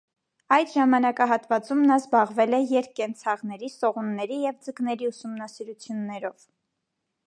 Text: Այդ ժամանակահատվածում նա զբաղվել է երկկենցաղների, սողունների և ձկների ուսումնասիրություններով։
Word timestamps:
Այդ 0.55 0.69
ժամանակահատվածում 0.75 1.83
նա 1.91 1.99
զբաղվել 2.03 2.57
է 2.59 2.61
երկկենցաղների, 2.73 3.73
սողունների 3.77 4.43
և 4.49 4.61
ձկների 4.67 5.15
ուսումնասիրություններով։ 5.15 6.53